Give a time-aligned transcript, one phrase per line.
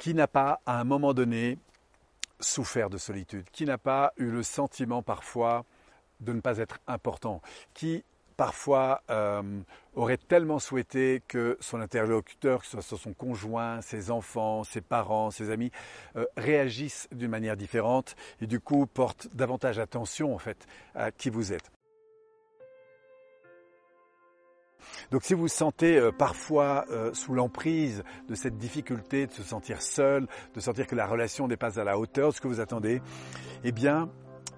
[0.00, 1.58] Qui n'a pas, à un moment donné,
[2.40, 5.66] souffert de solitude Qui n'a pas eu le sentiment parfois
[6.20, 7.42] de ne pas être important
[7.74, 8.02] Qui
[8.38, 9.42] parfois euh,
[9.94, 15.30] aurait tellement souhaité que son interlocuteur, que ce soit son conjoint, ses enfants, ses parents,
[15.30, 15.70] ses amis,
[16.16, 21.28] euh, réagissent d'une manière différente et du coup portent davantage attention en fait à qui
[21.28, 21.70] vous êtes.
[25.10, 29.42] Donc si vous vous sentez euh, parfois euh, sous l'emprise de cette difficulté de se
[29.42, 32.48] sentir seul, de sentir que la relation n'est pas à la hauteur de ce que
[32.48, 33.02] vous attendez,
[33.64, 34.08] eh bien,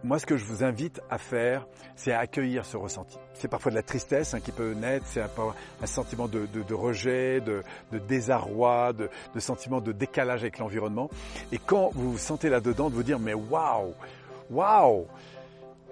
[0.05, 3.19] moi, ce que je vous invite à faire, c'est à accueillir ce ressenti.
[3.35, 7.63] C'est parfois de la tristesse hein, qui peut naître, c'est un, sentiment de, rejet, de,
[7.93, 11.09] de désarroi, de, sentiment de décalage avec l'environnement.
[11.53, 13.95] Et quand vous vous sentez là-dedans, de vous dire, mais waouh,
[14.51, 15.07] waouh,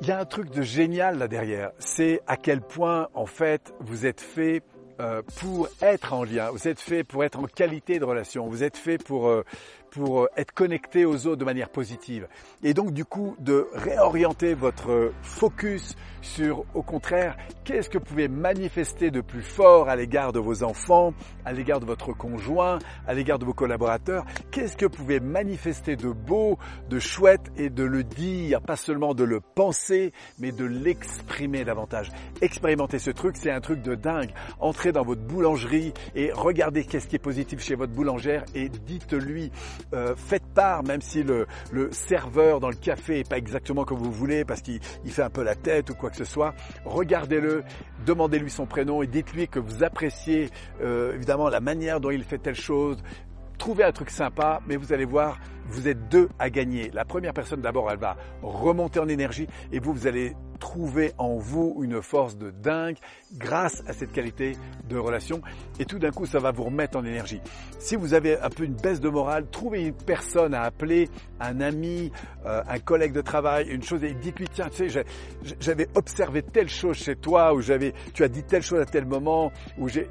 [0.00, 1.72] il y a un truc de génial là derrière.
[1.78, 4.62] C'est à quel point, en fait, vous êtes fait
[5.00, 6.50] euh, pour être en lien.
[6.50, 8.46] Vous êtes fait pour être en qualité de relation.
[8.48, 9.44] Vous êtes fait pour euh,
[9.90, 12.28] pour euh, être connecté aux autres de manière positive.
[12.62, 18.28] Et donc du coup de réorienter votre focus sur au contraire qu'est-ce que vous pouvez
[18.28, 21.14] manifester de plus fort à l'égard de vos enfants,
[21.44, 25.96] à l'égard de votre conjoint, à l'égard de vos collaborateurs, qu'est-ce que vous pouvez manifester
[25.96, 30.64] de beau, de chouette et de le dire, pas seulement de le penser, mais de
[30.64, 32.10] l'exprimer davantage.
[32.40, 34.30] Expérimenter ce truc, c'est un truc de dingue.
[34.58, 39.50] Entrez dans votre boulangerie et regardez qu'est-ce qui est positif chez votre boulangère et dites-lui
[39.94, 41.46] euh, faites part, même si le,
[41.92, 45.42] serveur dans le café est pas exactement comme vous voulez, parce qu'il fait un peu
[45.42, 47.62] la tête ou quoi que ce soit, regardez-le,
[48.06, 50.50] demandez-lui son prénom et dites-lui que vous appréciez
[50.82, 52.98] euh, évidemment la manière dont il fait telle chose,
[53.58, 56.90] trouvez un truc sympa, mais vous allez voir, vous êtes deux à gagner.
[56.92, 61.36] La première personne, d'abord, elle va remonter en énergie et vous, vous allez trouver en
[61.36, 62.96] vous une force de dingue
[63.36, 64.56] grâce à cette qualité
[64.88, 65.40] de relation
[65.80, 67.40] et tout d'un coup ça va vous remettre en énergie.
[67.80, 71.08] Si vous avez un peu une baisse de morale, trouvez une personne à appeler,
[71.40, 72.12] un ami,
[72.46, 75.04] euh, un collègue de travail, une chose et dites-lui tiens tu sais
[75.58, 79.06] j'avais observé telle chose chez toi ou j'avais tu as dit telle chose à tel
[79.06, 80.08] moment ou j'ai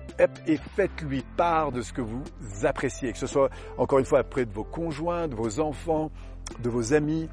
[0.47, 2.23] et faites-lui part de ce que vous
[2.63, 6.11] appréciez, que ce soit encore une fois auprès de vos conjoints, de vos enfants,
[6.59, 7.29] de vos amis,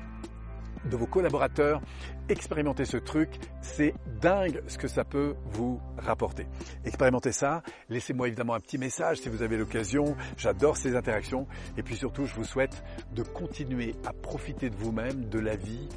[0.88, 1.80] de vos collaborateurs.
[2.28, 3.30] Expérimentez ce truc,
[3.60, 6.46] c'est dingue ce que ça peut vous rapporter.
[6.84, 11.46] Expérimentez ça, laissez-moi évidemment un petit message si vous avez l'occasion, j'adore ces interactions.
[11.76, 12.82] Et puis surtout je vous souhaite
[13.12, 15.88] de continuer à profiter de vous-même, de la vie,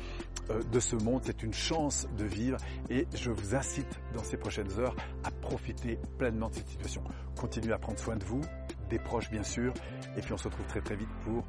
[0.50, 2.57] euh, de ce monde, c'est une chance de vivre.
[2.89, 7.03] Et je vous incite dans ces prochaines heures à profiter pleinement de cette situation.
[7.39, 8.41] Continuez à prendre soin de vous,
[8.89, 9.73] des proches bien sûr,
[10.17, 11.44] et puis on se retrouve très très vite pour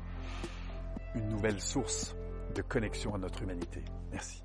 [1.14, 2.14] une nouvelle source
[2.54, 3.82] de connexion à notre humanité.
[4.12, 4.42] Merci.